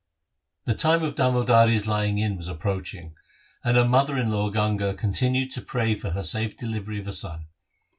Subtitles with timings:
[0.65, 3.13] The time of Damodari's lying in was approaching,
[3.63, 7.13] and her mother in law Ganga continued to pray for her safe delivery of a
[7.13, 7.45] son.